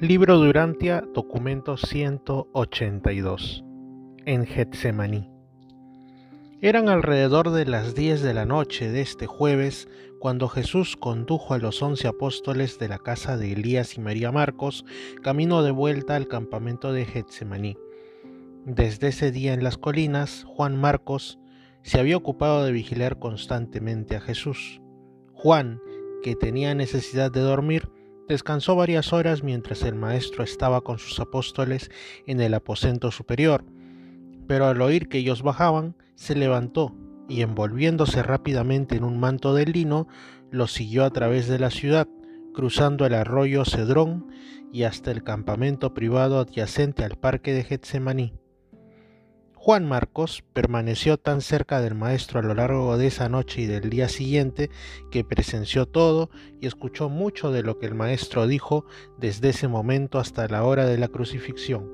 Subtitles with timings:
[0.00, 3.64] Libro de Urantia, documento 182.
[4.26, 5.28] En Getsemaní.
[6.60, 9.88] Eran alrededor de las 10 de la noche de este jueves
[10.20, 14.84] cuando Jesús condujo a los once apóstoles de la casa de Elías y María Marcos
[15.20, 17.76] camino de vuelta al campamento de Getsemaní.
[18.66, 21.40] Desde ese día en las colinas, Juan Marcos
[21.82, 24.80] se había ocupado de vigilar constantemente a Jesús.
[25.32, 25.80] Juan,
[26.22, 27.90] que tenía necesidad de dormir,
[28.28, 31.90] descansó varias horas mientras el maestro estaba con sus apóstoles
[32.26, 33.64] en el aposento superior,
[34.46, 36.94] pero al oír que ellos bajaban, se levantó
[37.28, 40.08] y envolviéndose rápidamente en un manto de lino,
[40.50, 42.08] los siguió a través de la ciudad,
[42.54, 44.26] cruzando el arroyo Cedrón
[44.72, 48.32] y hasta el campamento privado adyacente al parque de Getsemaní.
[49.60, 53.90] Juan Marcos permaneció tan cerca del maestro a lo largo de esa noche y del
[53.90, 54.70] día siguiente
[55.10, 58.86] que presenció todo y escuchó mucho de lo que el maestro dijo
[59.18, 61.90] desde ese momento hasta la hora de la crucifixión.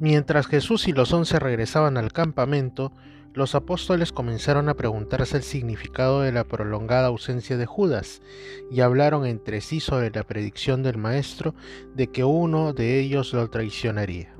[0.00, 2.92] Mientras Jesús y los once regresaban al campamento,
[3.34, 8.22] los apóstoles comenzaron a preguntarse el significado de la prolongada ausencia de Judas
[8.70, 11.54] y hablaron entre sí sobre la predicción del Maestro
[11.94, 14.35] de que uno de ellos lo traicionaría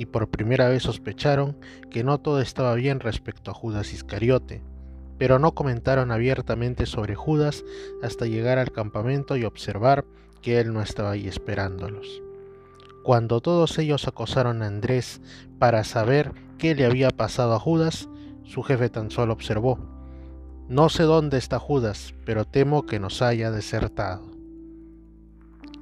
[0.00, 1.58] y por primera vez sospecharon
[1.90, 4.62] que no todo estaba bien respecto a Judas Iscariote,
[5.18, 7.66] pero no comentaron abiertamente sobre Judas
[8.02, 10.06] hasta llegar al campamento y observar
[10.40, 12.22] que él no estaba ahí esperándolos.
[13.02, 15.20] Cuando todos ellos acosaron a Andrés
[15.58, 18.08] para saber qué le había pasado a Judas,
[18.44, 19.78] su jefe tan solo observó,
[20.66, 24.30] No sé dónde está Judas, pero temo que nos haya desertado.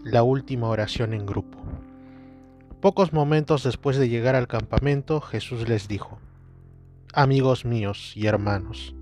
[0.02, 1.56] La última oración en grupo.
[2.80, 6.20] Pocos momentos después de llegar al campamento, Jesús les dijo,
[7.12, 8.94] Amigos míos y hermanos,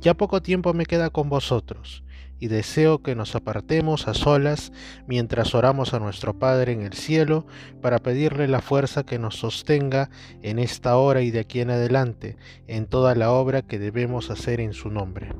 [0.00, 2.04] ya poco tiempo me queda con vosotros,
[2.38, 4.70] y deseo que nos apartemos a solas
[5.08, 7.48] mientras oramos a nuestro Padre en el cielo
[7.82, 10.08] para pedirle la fuerza que nos sostenga
[10.42, 12.36] en esta hora y de aquí en adelante
[12.68, 15.34] en toda la obra que debemos hacer en su nombre.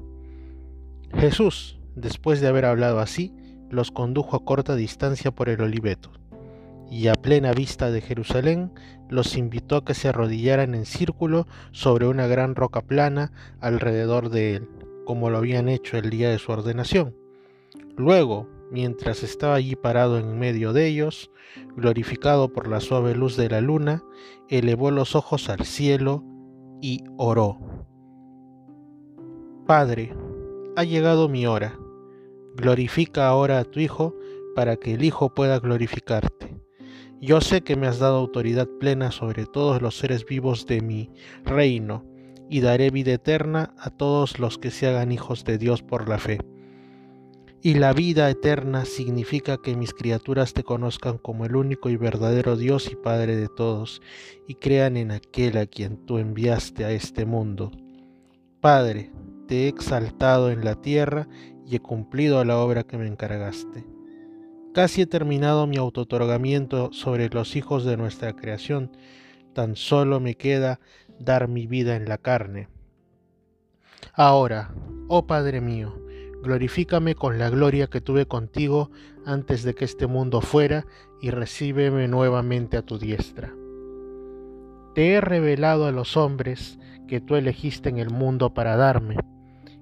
[1.15, 3.33] Jesús, después de haber hablado así,
[3.71, 6.11] los condujo a corta distancia por el oliveto
[6.91, 8.73] y a plena vista de Jerusalén,
[9.09, 14.57] los invitó a que se arrodillaran en círculo sobre una gran roca plana alrededor de
[14.57, 14.69] él,
[15.05, 17.15] como lo habían hecho el día de su ordenación.
[17.97, 21.31] Luego, mientras estaba allí parado en medio de ellos,
[21.77, 24.03] glorificado por la suave luz de la luna,
[24.49, 26.25] elevó los ojos al cielo
[26.81, 27.59] y oró.
[29.67, 30.15] Padre,
[30.77, 31.79] ha llegado mi hora.
[32.55, 34.15] Glorifica ahora a tu Hijo
[34.55, 36.46] para que el Hijo pueda glorificarte
[37.27, 41.11] yo sé que me has dado autoridad plena sobre todos los seres vivos de mi
[41.45, 42.05] reino,
[42.49, 46.19] y daré vida eterna a todos los que se hagan hijos de Dios por la
[46.19, 46.39] fe.
[47.63, 52.57] Y la vida eterna significa que mis criaturas te conozcan como el único y verdadero
[52.57, 54.01] Dios y Padre de todos,
[54.47, 57.73] y crean en aquel a quien tú enviaste a este mundo.
[58.61, 59.11] Padre,
[59.49, 61.27] te he exaltado en la tierra
[61.67, 63.96] y he cumplido la obra que me encargaste.
[64.77, 68.91] Casi he terminado mi autotorgamiento sobre los hijos de nuestra creación,
[69.55, 70.81] tan solo me queda
[71.19, 72.69] dar mi vida en la carne.
[74.13, 74.75] Ahora,
[75.09, 75.99] oh Padre mío,
[76.43, 78.91] glorifícame con la gloria que tuve contigo
[79.25, 80.85] antes de que este mundo fuera
[81.23, 83.55] y recíbeme nuevamente a tu diestra.
[84.95, 89.17] Te he revelado a los hombres que tú elegiste en el mundo para darme.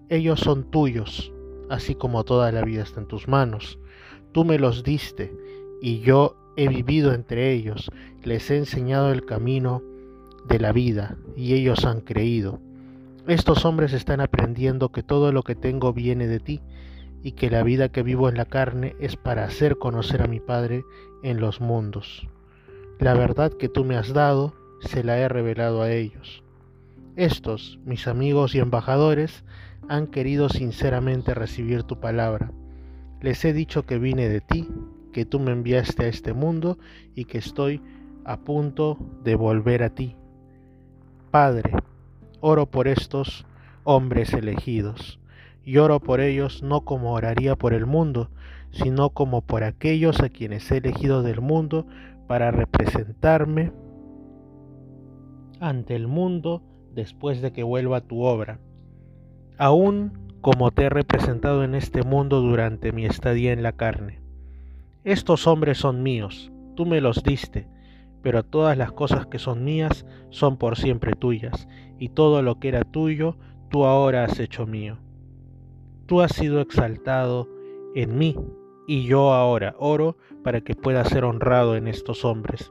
[0.08, 1.32] Ellos son tuyos,
[1.68, 3.80] así como toda la vida está en tus manos
[4.34, 5.32] tú me los diste,
[5.80, 7.90] y yo he vivido entre ellos,
[8.24, 9.80] les he enseñado el camino
[10.44, 12.58] de la vida, y ellos han creído.
[13.28, 16.60] Estos hombres están aprendiendo que todo lo que tengo viene de ti,
[17.22, 20.40] y que la vida que vivo en la carne es para hacer conocer a mi
[20.40, 20.84] Padre
[21.22, 22.28] en los mundos.
[22.98, 26.42] La verdad que tú me has dado, se la he revelado a ellos.
[27.14, 29.44] Estos, mis amigos y embajadores,
[29.88, 32.50] han querido sinceramente recibir tu palabra
[33.24, 34.68] les he dicho que vine de ti,
[35.10, 36.76] que tú me enviaste a este mundo
[37.14, 37.80] y que estoy
[38.26, 40.14] a punto de volver a ti.
[41.30, 41.72] Padre,
[42.40, 43.46] oro por estos
[43.82, 45.20] hombres elegidos,
[45.64, 48.28] y oro por ellos no como oraría por el mundo,
[48.72, 51.86] sino como por aquellos a quienes he elegido del mundo
[52.26, 53.72] para representarme
[55.60, 56.62] ante el mundo
[56.94, 58.58] después de que vuelva tu obra.
[59.56, 64.20] Aún como te he representado en este mundo durante mi estadía en la carne.
[65.02, 67.66] Estos hombres son míos, tú me los diste,
[68.20, 71.66] pero todas las cosas que son mías son por siempre tuyas,
[71.98, 73.38] y todo lo que era tuyo,
[73.70, 74.98] tú ahora has hecho mío.
[76.04, 77.48] Tú has sido exaltado
[77.94, 78.36] en mí,
[78.86, 82.70] Y yo ahora oro para que pueda ser honrado en estos hombres.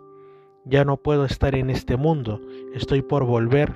[0.63, 2.39] Ya no puedo estar en este mundo,
[2.75, 3.73] estoy por volver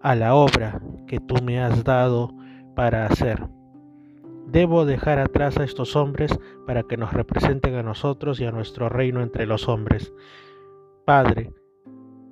[0.00, 2.32] a la obra que tú me has dado
[2.74, 3.46] para hacer.
[4.46, 8.88] Debo dejar atrás a estos hombres para que nos representen a nosotros y a nuestro
[8.88, 10.12] reino entre los hombres.
[11.04, 11.52] Padre,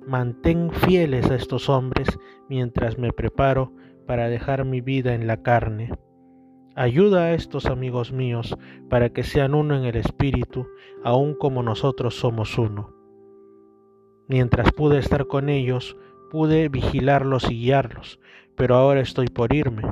[0.07, 2.07] mantén fieles a estos hombres
[2.49, 3.71] mientras me preparo
[4.05, 5.91] para dejar mi vida en la carne.
[6.75, 8.55] Ayuda a estos amigos míos
[8.89, 10.67] para que sean uno en el Espíritu,
[11.03, 12.93] aun como nosotros somos uno.
[14.27, 15.97] Mientras pude estar con ellos,
[16.31, 18.19] pude vigilarlos y guiarlos,
[18.55, 19.83] pero ahora estoy por irme.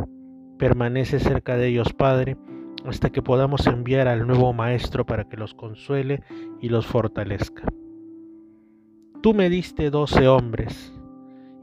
[0.61, 2.37] Permanece cerca de ellos, Padre,
[2.85, 6.21] hasta que podamos enviar al nuevo Maestro para que los consuele
[6.59, 7.63] y los fortalezca.
[9.23, 10.93] Tú me diste doce hombres,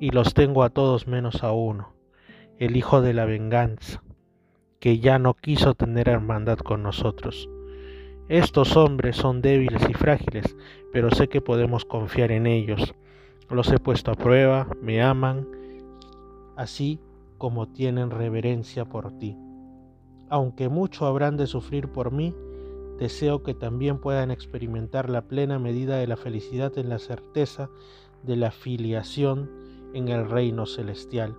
[0.01, 1.93] y los tengo a todos menos a uno,
[2.59, 4.03] el Hijo de la venganza,
[4.81, 7.49] que ya no quiso tener hermandad con nosotros.
[8.29, 10.57] Estos hombres son débiles y frágiles,
[10.93, 12.97] pero sé que podemos confiar en ellos.
[13.49, 15.47] Los he puesto a prueba, me aman,
[16.57, 16.99] así
[17.39, 19.37] como tienen reverencia por ti.
[20.29, 22.35] Aunque mucho habrán de sufrir por mí,
[22.99, 27.71] deseo que también puedan experimentar la plena medida de la felicidad en la certeza
[28.25, 29.51] de la filiación
[29.95, 31.37] en el reino celestial.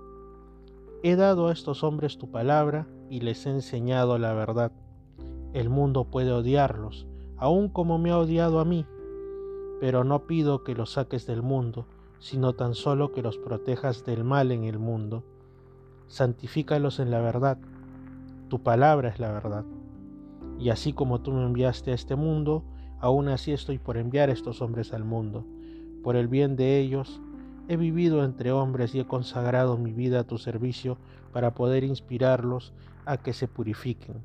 [1.03, 4.71] He dado a estos hombres tu palabra y les he enseñado la verdad.
[5.53, 7.07] El mundo puede odiarlos,
[7.37, 8.85] aun como me ha odiado a mí,
[9.79, 11.85] pero no pido que los saques del mundo,
[12.19, 15.23] sino tan solo que los protejas del mal en el mundo
[16.09, 17.57] santifícalos en la verdad.
[18.49, 19.63] Tu palabra es la verdad.
[20.59, 22.65] Y así como tú me enviaste a este mundo,
[22.99, 25.45] aún así estoy por enviar estos hombres al mundo.
[26.03, 27.21] Por el bien de ellos,
[27.69, 30.97] he vivido entre hombres y he consagrado mi vida a tu servicio
[31.31, 32.73] para poder inspirarlos
[33.05, 34.17] a que se purifiquen,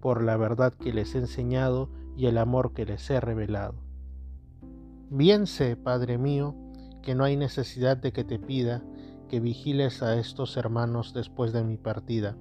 [0.00, 3.74] por la verdad que les he enseñado y el amor que les he revelado.
[5.10, 6.54] Bien sé, Padre mío,
[7.02, 8.82] que no hay necesidad de que te pida
[9.26, 12.36] que vigiles a estos hermanos después de mi partida.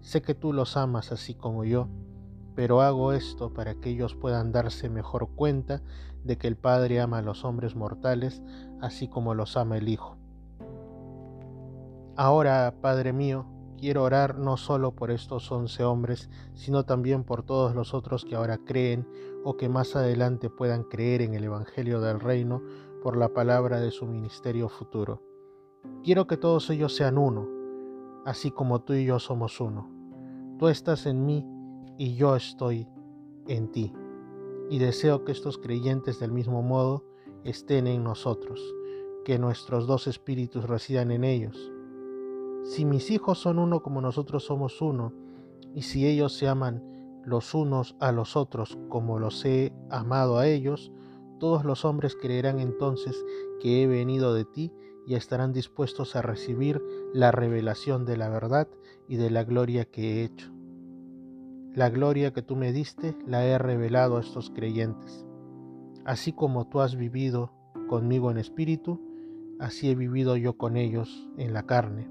[0.00, 1.88] Sé que tú los amas así como yo,
[2.54, 5.82] pero hago esto para que ellos puedan darse mejor cuenta
[6.24, 8.42] de que el Padre ama a los hombres mortales
[8.80, 10.16] así como los ama el Hijo.
[12.16, 13.46] Ahora, Padre mío,
[13.78, 18.34] quiero orar no solo por estos once hombres, sino también por todos los otros que
[18.34, 19.08] ahora creen
[19.44, 22.60] o que más adelante puedan creer en el Evangelio del Reino
[23.02, 25.27] por la palabra de su ministerio futuro.
[26.02, 27.48] Quiero que todos ellos sean uno,
[28.24, 29.90] así como tú y yo somos uno.
[30.58, 31.46] Tú estás en mí
[31.98, 32.88] y yo estoy
[33.46, 33.92] en ti.
[34.70, 37.04] Y deseo que estos creyentes del mismo modo
[37.44, 38.60] estén en nosotros,
[39.24, 41.72] que nuestros dos espíritus residan en ellos.
[42.64, 45.12] Si mis hijos son uno como nosotros somos uno,
[45.74, 46.82] y si ellos se aman
[47.24, 50.92] los unos a los otros como los he amado a ellos,
[51.38, 53.24] todos los hombres creerán entonces
[53.60, 54.72] que he venido de ti
[55.06, 56.82] y estarán dispuestos a recibir
[57.14, 58.68] la revelación de la verdad
[59.08, 60.52] y de la gloria que he hecho.
[61.74, 65.24] La gloria que tú me diste la he revelado a estos creyentes.
[66.04, 67.52] Así como tú has vivido
[67.88, 69.00] conmigo en espíritu,
[69.58, 72.08] así he vivido yo con ellos en la carne.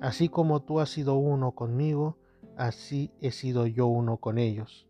[0.00, 2.18] Así como tú has sido uno conmigo,
[2.56, 4.86] así he sido yo uno con ellos.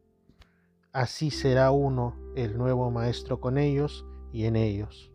[0.92, 5.10] Así será uno el nuevo Maestro con ellos y en ellos.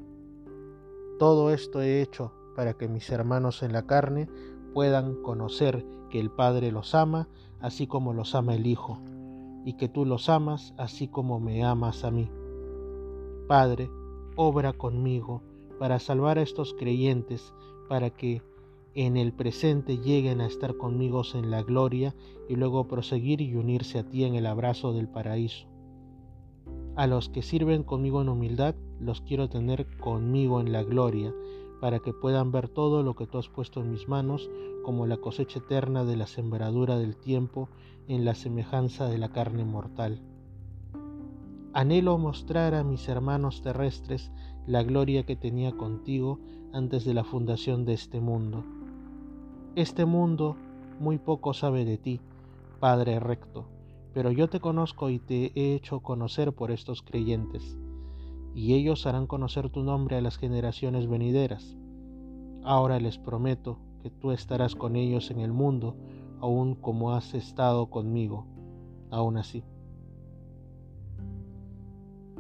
[1.18, 4.30] Todo esto he hecho para que mis hermanos en la carne
[4.74, 7.28] puedan conocer que el Padre los ama,
[7.60, 9.00] así como los ama el Hijo,
[9.66, 12.32] y que tú los amas, así como me amas a mí.
[13.48, 13.90] Padre,
[14.36, 15.42] obra conmigo
[15.80, 17.54] para salvar a estos creyentes,
[17.88, 18.42] para que
[18.96, 22.16] en el presente lleguen a estar conmigo en la gloria
[22.48, 25.69] y luego proseguir y unirse a ti en el abrazo del paraíso.
[27.00, 31.34] A los que sirven conmigo en humildad, los quiero tener conmigo en la gloria,
[31.80, 34.50] para que puedan ver todo lo que tú has puesto en mis manos,
[34.84, 37.70] como la cosecha eterna de la sembradura del tiempo
[38.10, 40.22] en la semejanza de la carne mortal.
[41.72, 44.30] Anhelo mostrar a mis hermanos terrestres
[44.68, 46.42] la gloria que tenía contigo
[46.74, 48.66] antes de la fundación de este mundo.
[49.78, 50.58] Este mundo
[51.00, 52.20] muy poco sabe de ti,
[52.82, 53.68] Padre recto,
[54.14, 57.78] pero yo te conozco y te he hecho conocer por estos creyentes
[58.54, 61.78] y ellos harán conocer tu nombre a las generaciones venideras.
[62.64, 65.96] Ahora les prometo que tú estarás con ellos en el mundo,
[66.42, 68.48] aun como has estado conmigo,
[69.12, 69.64] aún así.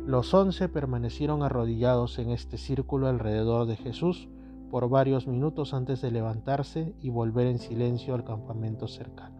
[0.05, 4.27] Los once permanecieron arrodillados en este círculo alrededor de Jesús
[4.71, 9.38] por varios minutos antes de levantarse y volver en silencio al campamento cercano.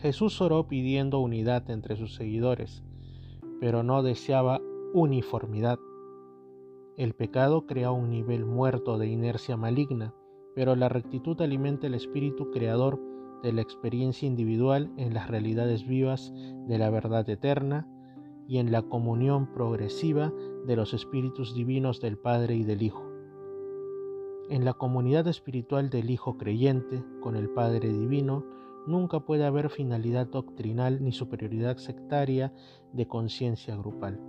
[0.00, 2.82] Jesús oró pidiendo unidad entre sus seguidores,
[3.60, 4.58] pero no deseaba
[4.94, 5.78] uniformidad.
[6.96, 10.14] El pecado crea un nivel muerto de inercia maligna,
[10.54, 12.98] pero la rectitud alimenta el espíritu creador
[13.42, 16.32] de la experiencia individual en las realidades vivas
[16.66, 17.86] de la verdad eterna
[18.48, 20.32] y en la comunión progresiva
[20.66, 23.04] de los espíritus divinos del Padre y del Hijo.
[24.48, 28.44] En la comunidad espiritual del Hijo creyente con el Padre Divino
[28.86, 32.52] nunca puede haber finalidad doctrinal ni superioridad sectaria
[32.92, 34.20] de conciencia grupal.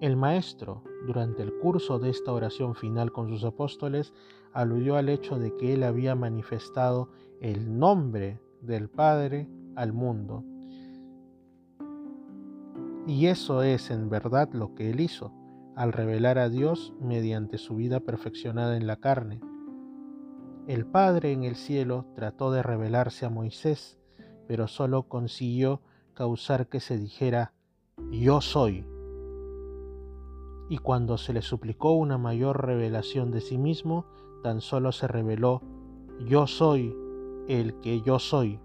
[0.00, 4.12] El Maestro, durante el curso de esta oración final con sus apóstoles,
[4.52, 10.44] aludió al hecho de que él había manifestado el nombre del Padre al mundo.
[13.06, 15.32] Y eso es en verdad lo que él hizo,
[15.76, 19.40] al revelar a Dios mediante su vida perfeccionada en la carne.
[20.66, 23.98] El Padre en el cielo trató de revelarse a Moisés,
[24.46, 25.80] pero solo consiguió
[26.14, 27.52] causar que se dijera,
[28.10, 28.84] yo soy
[30.72, 34.06] y cuando se le suplicó una mayor revelación de sí mismo,
[34.42, 35.60] tan solo se reveló,
[36.26, 36.96] yo soy
[37.46, 38.58] el que yo soy.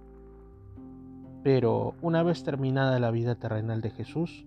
[1.44, 4.46] Pero una vez terminada la vida terrenal de Jesús,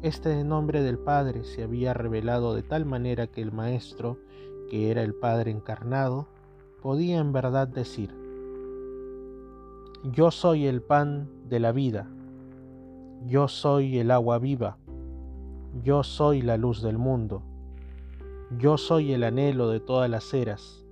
[0.00, 4.18] este nombre del Padre se había revelado de tal manera que el Maestro,
[4.70, 6.28] que era el Padre encarnado,
[6.82, 8.14] podía en verdad decir,
[10.12, 12.08] yo soy el pan de la vida,
[13.26, 14.76] yo soy el agua viva,
[15.82, 17.42] yo soy la luz del mundo.
[18.58, 20.84] Yo soy el anhelo de todas las eras.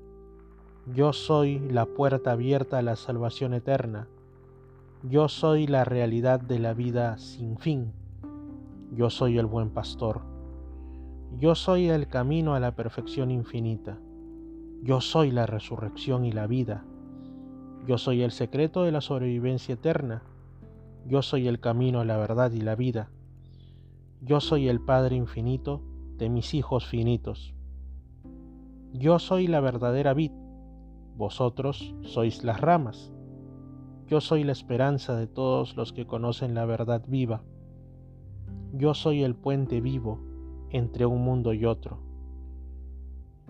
[0.95, 4.09] Yo soy la puerta abierta a la salvación eterna.
[5.03, 7.93] Yo soy la realidad de la vida sin fin.
[8.93, 10.23] Yo soy el buen pastor.
[11.39, 13.99] Yo soy el camino a la perfección infinita.
[14.83, 16.85] Yo soy la resurrección y la vida.
[17.87, 20.23] Yo soy el secreto de la sobrevivencia eterna.
[21.07, 23.11] Yo soy el camino a la verdad y la vida.
[24.23, 25.83] Yo soy el Padre infinito
[26.17, 27.55] de mis hijos finitos.
[28.95, 30.33] Yo soy la verdadera vid,
[31.15, 33.13] vosotros sois las ramas.
[34.07, 37.43] Yo soy la esperanza de todos los que conocen la verdad viva.
[38.73, 40.21] Yo soy el puente vivo
[40.71, 42.10] entre un mundo y otro.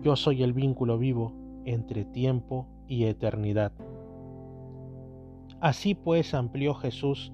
[0.01, 1.33] Yo soy el vínculo vivo
[1.65, 3.71] entre tiempo y eternidad.
[5.59, 7.31] Así pues amplió Jesús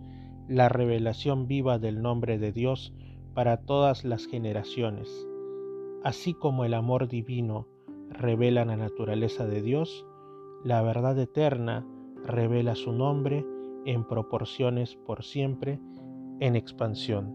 [0.50, 2.94] la revelación viva del nombre de Dios
[3.34, 5.10] para todas las generaciones.
[6.04, 7.68] Así como el amor divino
[8.10, 10.06] revela la naturaleza de Dios,
[10.66, 11.88] la verdad eterna
[12.26, 13.46] revela su nombre
[13.86, 15.80] en proporciones por siempre
[16.42, 17.34] en expansión.